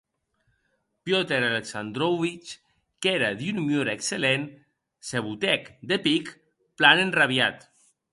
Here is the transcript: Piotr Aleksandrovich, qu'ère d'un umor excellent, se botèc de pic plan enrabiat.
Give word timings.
Piotr 1.05 1.43
Aleksandrovich, 1.47 2.49
qu'ère 3.01 3.33
d'un 3.39 3.57
umor 3.63 3.87
excellent, 3.95 4.47
se 5.09 5.17
botèc 5.27 5.63
de 5.91 5.99
pic 6.07 6.31
plan 6.81 7.05
enrabiat. 7.05 7.59